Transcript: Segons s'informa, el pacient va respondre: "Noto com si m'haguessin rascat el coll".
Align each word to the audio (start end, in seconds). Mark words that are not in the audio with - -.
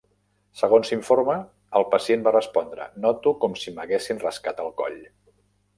Segons 0.61 0.89
s'informa, 0.91 1.35
el 1.81 1.85
pacient 1.91 2.25
va 2.29 2.33
respondre: 2.37 2.89
"Noto 3.05 3.35
com 3.45 3.59
si 3.65 3.77
m'haguessin 3.79 4.25
rascat 4.27 4.65
el 4.67 4.77
coll". 4.83 5.03